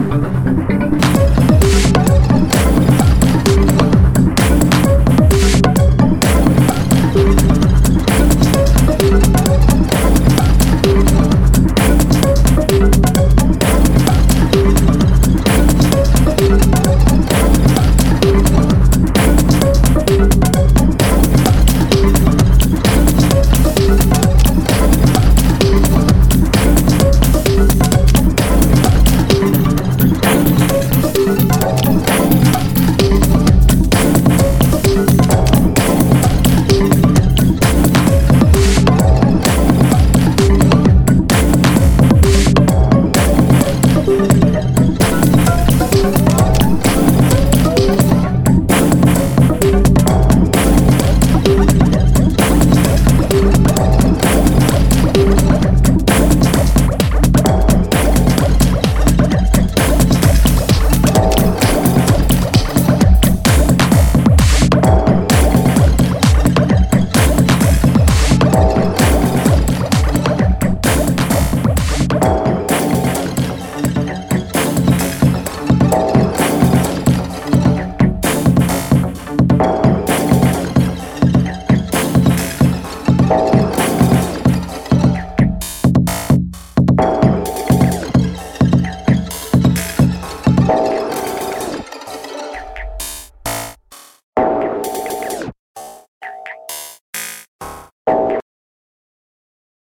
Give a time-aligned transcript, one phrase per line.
[0.00, 0.39] I love it.